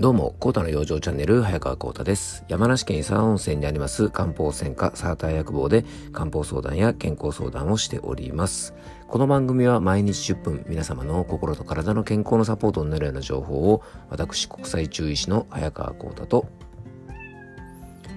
[0.00, 2.42] どうも、コータの養生チャンネル、早川コータです。
[2.48, 8.72] 山梨県伊沢温泉にあります漢方専科サーター薬房で漢方相談や健康相談をしております。
[9.08, 16.46] この番組は毎日10分、皆様の心と体の健康のサポートになるような情報を、私、国際中医師の早川コータと、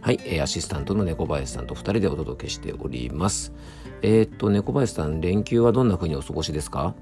[0.00, 3.52] はい、え、アシスタントの猫林さんと2人でお届けしております。
[4.02, 6.94] えー、っと、猫林さん、連休はどんな風にお過ごしですか、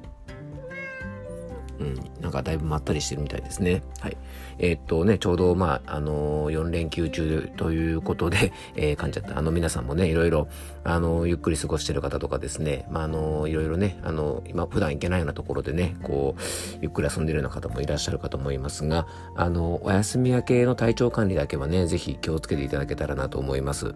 [2.33, 3.83] なんかだいぶまったりしてるみたいですね。
[4.01, 4.17] はい。
[4.59, 9.39] えー、っとね、ちょうどまあ、あのー、4連休中ということで、 えー、噛んじゃった。
[9.39, 10.49] あの、皆さんもね、いろいろ、
[10.85, 16.43] あのー、ゆっくり過ごしてる方とかですね、まあ、あのー、いろいろね、あのー、今、普段行けないようなところでね、こう、
[16.81, 19.07] ゆっくり遊んでるような方もいらっしゃるかと思いますが、
[19.37, 23.95] あの、お休み明けの体調管理だけはね、ぜひ気をつけていただけたらなと思います。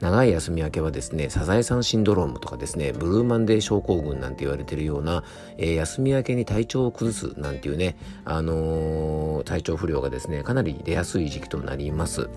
[0.00, 5.24] 長い休み明けはですね、サザエさんシンドロームとかですね、ブルーマンデー症候群なんて言われてるような、
[5.56, 12.28] えー、休み明けに体調を崩すなんていうね、あのー、体調不良がですね、かなり出やすい時期となります。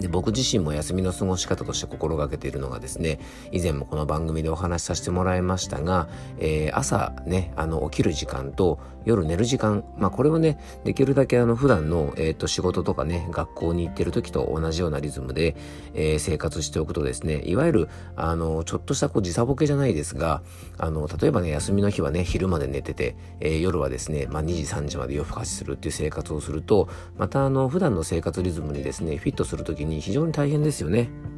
[0.00, 3.18] で僕自身も休みの過ごし方として心がけているのがですね
[3.50, 15.56] 以前もこの番組でお話しさせてもらいましたが、えー、朝ねあの起きる時間と夜寝る時間まあこれをねできるだけあの普段の、えーと、仕事とかね学校に行ってる時と同じようなリズムで、
[15.94, 20.42] えー、生活しておくとですねいわゆるあのちょっとしたこう時差ボケじゃないですが
[20.76, 31.35] あの例えばね休みの日はね昼まで寝てて、えー、夜はですね、まあ、2時3時まで夜更かしするっていう生活をするとまたあの普段の生活リズムにですねフィットする時に非常に大変ですよね。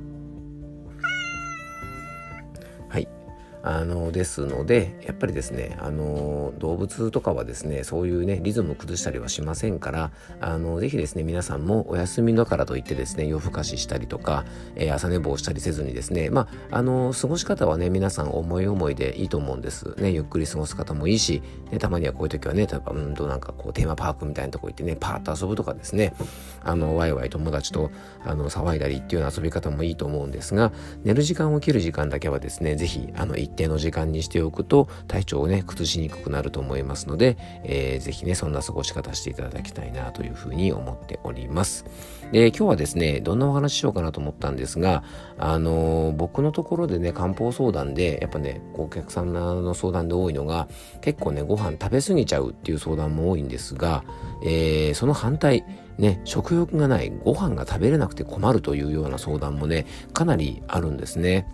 [3.62, 14.44] あのですのでやっぱりですねあの動物とかはですねそういうねリズムを崩したりはしませんからあのぜひですね皆さんもお休みだからといってですね夜更かししたりとか、
[14.76, 19.94] えー、朝寝坊したりせずにですねまああの過ごし方はね皆さん思い思いでいいと思うんです。
[19.98, 26.14] ねゆっくり過ごす方もいいし、ね、たまにはこういう時はね例えばうんとなんかこうテーマパークみたいなとこ行ってねパーッと遊ぶとかですね
[26.62, 27.90] あのワイワイ友達と
[28.24, 30.72] あの騒いだりっていうような遊び方もいいと思うんですが
[31.04, 41.86] 寝る時間を切る時間だけはですねぜひあの一定の時間にしておくと体調をね崩しにくくなると思いますので、えー、ぜひねそんな過ごし方していただきたいなというふうに思っております
[42.30, 45.02] で今日はですねどんなお話ししようかなと思ったんですが
[45.38, 50.68] あのー、僕のところでね漢方相談でやっぱねお客さんの相談で多いのが
[51.00, 54.04] 結構ねご飯食べ過ぎちゃうっていう相談も多いんですが、
[54.44, 55.64] えー、その反対
[55.98, 61.48] ね、食欲がない、ご飯が食べれなくて困るというような相談もね、かなりあるんですね。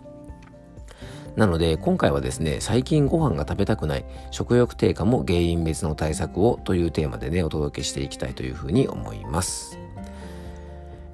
[1.36, 9.78] なので今回はですね最近ご飯が食べたくない食欲低下も原因別の対策をというテーマでねお届けしていきたいというふうに思います。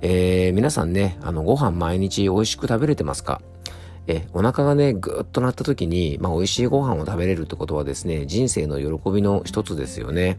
[0.02, 3.40] えー、皆さんねあのご飯毎日美味しく食べれてますか？
[4.06, 10.38] えお腹がねぐーっとなった時に、まあ、美味しいご飯を食べれるってことはですね人生の喜びの一つですよね。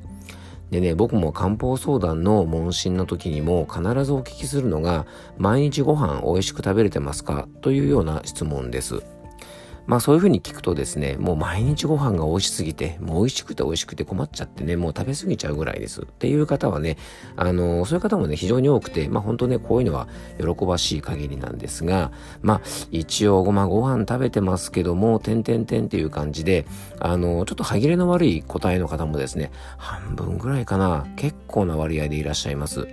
[0.71, 5.05] でね、僕も漢方相談の問診の時にも必ずお聞きするのが、
[5.37, 7.49] 毎日ご飯美味しく食べれてますか？
[7.59, 9.03] というような質問です。
[9.87, 16.97] まあそういうふうに聞くとですね、もう毎日ご飯が美味しすぎて、もう美味しくて美味しくて困っちゃってね、もう食べ過ぎちゃうぐらいですっていう方はね、
[17.35, 20.07] あの、そういう方もね、非常に多くて、まあ本当ね、こういうのは
[20.39, 22.11] 喜ばしい限りなんですが、
[22.41, 22.61] まあ
[22.91, 26.65] 一応、まあご飯食べてますけども、点々点っていう感じで、
[26.99, 32.87] あの、ちょっと歯切れの悪い答えの方もですね、半分ぐらいかな、結構な割合でいらっしゃいます。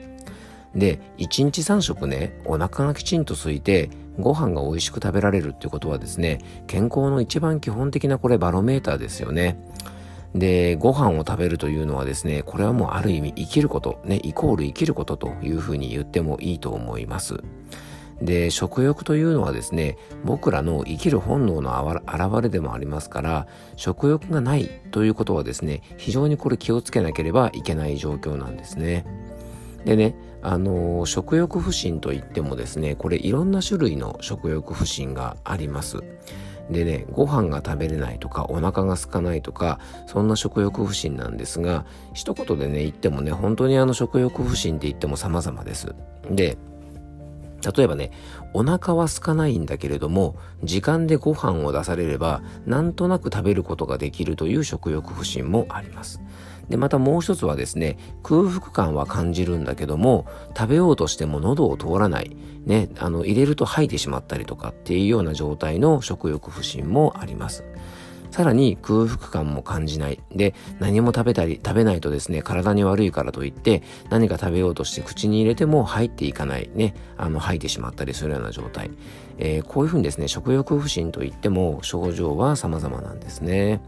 [0.74, 9.58] で、1日3食ね、お腹がきちんと空いて、ご飯が美味しく食べられるってことはですね、健康の一番基本的なこれバロメーターですよね。
[10.34, 17.42] で、ご飯を食べるというのはですね、これはもうある意味生きること、ね、イコール生きることというふうに言ってもいいと思います。
[18.20, 23.46] で、食欲というのはですね、僕らの生きる本能の表れでもありますから、
[23.76, 29.06] 食欲がないということはですね、非常にこれ気をつけなければいけない状況なんですね。
[29.84, 35.98] でね、あの食欲不振といってもですねこれいろんな種類の食欲不振があります
[36.70, 45.94] でねご飯が食べれないとかお腹が空かないとかそんな食欲不振なんですが一言でね言ってもね本当にあの食欲不振って言っても様々です
[46.30, 46.58] で
[47.76, 48.12] 例えばね、
[48.54, 56.20] お腹は空かないんだけれども、時間でご飯を出されれば、なんとなく食べることができるという食欲不振もあります。
[56.68, 60.26] で、またもう一つはですね、空腹感は感じるんだけども、
[60.56, 62.36] 食べようとしても喉を通らない。
[62.66, 67.64] ね、あの、入れると吐いてしまったりとかっていうような状態の食欲不振もあります。
[68.30, 70.20] さらに空腹感も感じない。
[70.30, 76.70] で、何も食べたり、食べないとですね、体に悪いからといって、何か食べようとして口に入れても入っていかない。
[76.74, 78.90] ね、あの、吐いてしまったりするような状態。
[79.38, 83.80] えー、こういうふうにですね、食欲不振といっても症状は様々なんですね。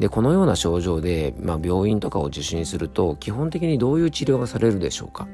[0.00, 5.28] でこのような症状で、まあ、病院とかを受診すると基本的にどういう治療がされるでしょうか？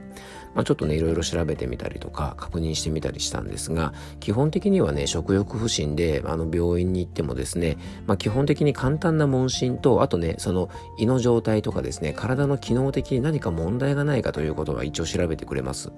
[0.57, 7.77] まあ、ちょっとねいろいろ調べてみたりとか確認してみたりしたんですが基本的にはね食欲不振であの病院に行ってもですね、
[8.07, 15.93] まあ、基本的に簡単な問診とあとねその胃の状態とかですね体の機能的に何か問題がないかということは一応調べてくれます。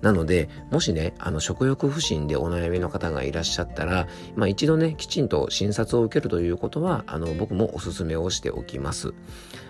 [0.00, 9.14] なのでもしねあの食欲不振でお悩みの方がいらっしゃったら、まあ、一度ねきちんと診察を受けるということはあの僕もお勧めをしておきます。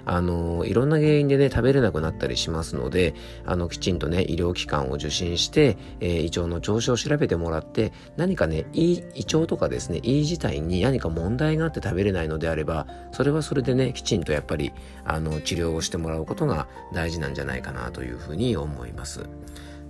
[0.06, 3.14] あのいろんな原因でね食べれなくなったりしますので
[3.44, 14.72] あのきちんとね医療機関を受診して、えー、胃腸の調子を調べてもらって何かね胃胃腸とかですね胃自体に何か問題があって食べれないのであればそれはそれでねきちんとやっぱり
[15.04, 19.28] あの治療をしてもらうことが大事なんじゃないかなというふうに思います。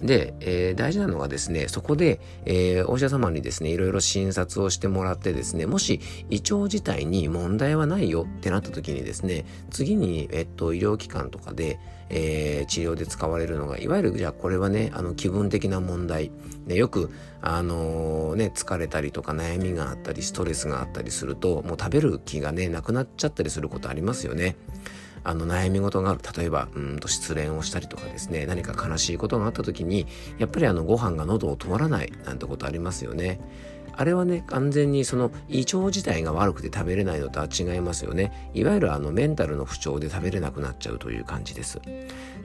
[0.02, 6.00] で、えー、大事なのがですね、そこで、えー、お医者様にですね、いろいろ診察をしてもらってですね、もし
[6.30, 16.32] 胃腸自体に問題はないよってなった時にですね、次に、えっと、医療機関とかで、えー、治療で使われるのが、いわゆる、じゃあこれはね、あの、気分的な問題。
[16.66, 17.10] ね、よく、
[17.40, 24.56] あの、ね、疲れたりとか悩みがあったり、ストレスがあったりすると、もう食べる気がね、なくなっちゃったりすることありますよね。
[25.24, 30.06] あの悩み事がある例えばうんと失恋をしたりとかですね何か悲しいことがあった時に
[30.38, 33.40] やっぱりあのご飯が喉を止まらないなんてことありますよね。
[33.96, 38.50] あれはね完全にその胃腸自体が悪くて食べれないのとは違いますよね。
[38.54, 41.80] いわゆるあのメンタルの不調で食べれなくなっちゃうという感じです。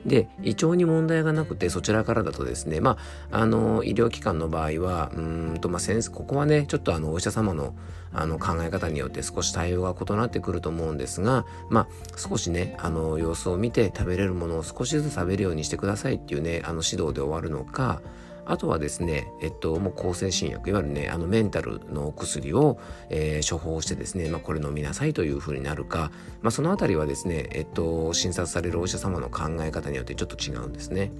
[0.04, 2.98] で胃腸に問題がなくてそちらからだとですねま
[3.30, 7.74] ああの医療機関の場合はうんとまあ先生ここはねちょっとあのお医者様の
[8.12, 18.00] あの考え方によって少し対応が異なってくると思うんですがまあ少しねあの様子を見て食べれるものを少しずつ食べるようにしてくださいっていうねあの指導で終わるのか
[18.46, 22.78] あとはですね、えっと、もう抗精神薬、いわゆるね、あのメンタルのお薬を、
[23.10, 26.12] えー、処方してですね、まあ、これ飲みなさいというふうになるか、
[26.42, 31.10] まあ、そのあたりはですね、えっと、診察されるお医者様の考え方によってちょっと違うんですね。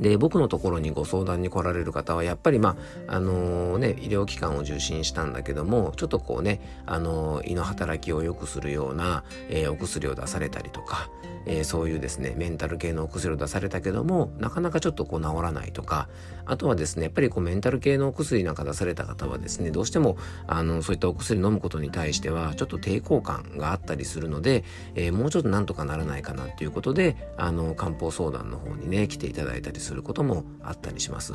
[0.00, 2.76] で、僕のところにご相談に来られる方は、やっぱりま
[3.08, 11.08] あ、あのー、ね、医療機関を受診したんだけども、ちょっとこうね、あのー、胃の働きを良くするような、えー、お薬を出されたりとか、
[11.46, 16.08] えー、そういうですね、メンタル系のお薬を出されたけども、なかなかちょっとこう治らないとか、
[16.44, 20.16] あとはですね、やっぱりこうメンタル系のお薬なんか出された方はですね、どうしても、
[20.46, 24.64] あの、そういったお薬飲むことに対しては、ちょっと抵抗感があったりするので、
[24.94, 31.34] えー、もうちょっとなんとかならないかなっていうことで、あの、漢方相談の方にね、来ていただいたりすることもあったりします。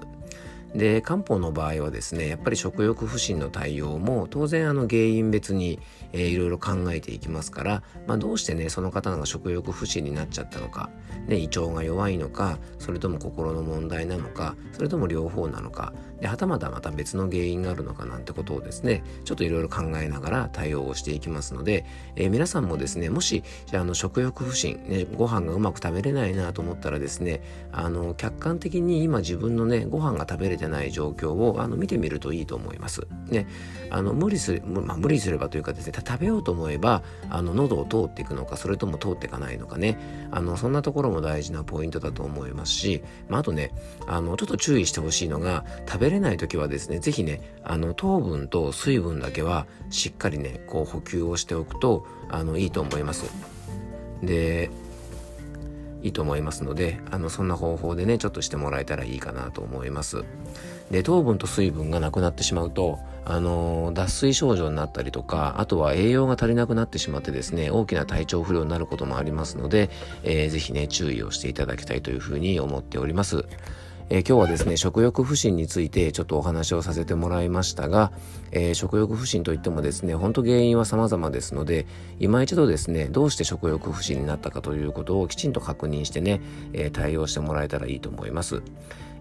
[0.76, 5.80] で漢方の場合はですねやっぱり食欲不振の対応も当然あの原因別に、
[6.14, 10.90] えー、いろいろ考えていきますから、まあ、どうしてねその方が食欲不振になっちゃったのか、
[11.28, 21.86] ね、胃腸が弱いのかそれとも心の問題なのかそれとも両方なのかではたまたまた別の原因があるのかなんてことをですねちょっといろいろ考えながら対応をしていきますので、
[22.16, 27.42] えー、皆さんもですねもしじゃあの食欲不振、ね、ご飯がうまく食べれないなと思ったらですね
[27.72, 33.08] あの客観的に今自分のねご飯が食べれてない状況をあの見てみるといいと思います。
[33.28, 33.48] ね、
[33.90, 39.98] あの無理する、まあ、無理すればというかですね食べようと思えばあの喉を通っていくのかそれとも通っていかないのかね
[40.32, 43.72] あのそんなところも大事なポイントだと思いますし、まあ、あとね
[44.08, 53.26] あのちょっと注意してほしいのが食べれない時はですね是非ねあの糖分と水分だけはしっかりねこう補給をしておくとあのいいと思います。
[54.22, 54.70] で
[56.04, 60.24] いいと思いますのであのそんな方法でねちょっとしてもらえたらいいかなと思います。
[60.90, 69.90] で糖分と水分がなくなってしまうとあの脱水症状になったりとかあとは栄養が足りなくなってしまってですね大きな体調不良になることもありますので、
[70.24, 73.46] えー、ぜひね注意をしていただきたいというふうに思っております。
[74.14, 78.12] えー、今日はですね食欲不振についてちょっとお話をさせてもらいましたが、
[78.52, 81.88] えー、食欲不振といってもですねほんと原因は様々ですので
[82.20, 86.42] 今一度ですねどうして食欲不振になったかということをきちんと確認してね、
[86.74, 88.62] え、対応してもらえたらいいと思います。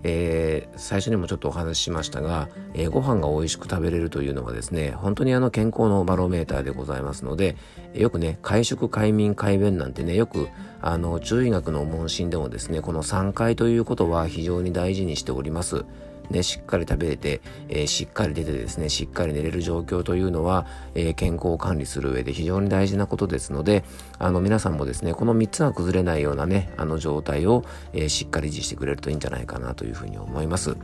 [0.02, 7.56] えー、最初にもちょっとお話ししましたが、えー、ご飯が美味しく食べれるというのはですね本当にあの健康のバロメーターでございますので
[7.94, 10.48] よくね会食快眠快便なんてねよく
[10.80, 15.84] あの中医学の問診でもですねこの3回ということは非常に大事にしております。
[16.30, 23.84] ね、しっかり食べれて、えー、しっかり出てですね、しっかり寝れる状況というのは、えー、健康を管理する上で非常に大事なことですので、
[24.18, 30.76] あの皆さんもですね、この3つが崩れないようなね、あの状態を、えー、しっかり維持してくれるといいんじゃないかなというふうに思います。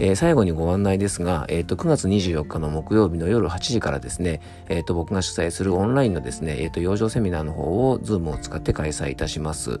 [0.00, 9.80] えー、最後にご案内ですが、えーと、9月24日の木曜日の夜8時からですね、えーと、僕が主催するオンラインのですね、えーと、養生セミナーの方を Zoom を使って開催いたします。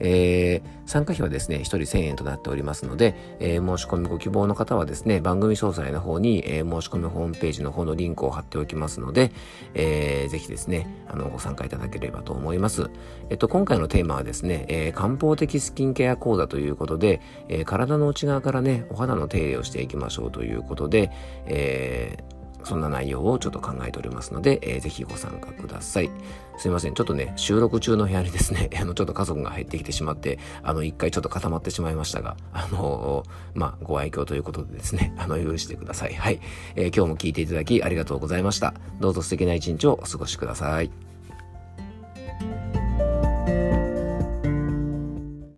[0.00, 9.32] えー、参加費はですね、1人1000円となっておりますので、えー、申し込みご希望の方はですね、番組詳細の方に、えー、申し込みホームページの方のリンクを貼っておきますので、
[9.74, 12.90] えー、ぜひですね、あの、ご参加いただければと思います。
[13.30, 21.10] えっと、今回のテーマはですね、え、漢方的スキンケア講座ということで、え、体の内側からね、お肌の手入れをしていきましょうということで、
[21.46, 22.37] えー
[22.68, 26.10] そんな内容をちょっと考えておりますので、えー、ぜひご参加ください。
[26.58, 26.94] すいません。
[26.94, 36.14] ちょっとね、収録中の部屋にですね、 あの、ちょっと家族が入ってきてしまって、あの、一回ちょっと固まってしまいましたが、あの、まあ、ご愛嬌ということでですね、 あの、許してください。
[36.14, 36.40] はい。
[36.76, 38.74] えー、今日も聞いていただきありがとうございました。
[39.00, 41.07] どうぞ素敵な一日をお過ごしください。